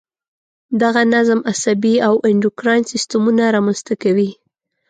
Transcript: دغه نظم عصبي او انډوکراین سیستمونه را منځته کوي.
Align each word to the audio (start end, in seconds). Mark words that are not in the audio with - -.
دغه 0.81 1.01
نظم 1.13 1.39
عصبي 1.51 1.95
او 2.07 2.13
انډوکراین 2.27 2.83
سیستمونه 2.91 3.43
را 3.53 3.59
منځته 3.65 3.93
کوي. 4.03 4.29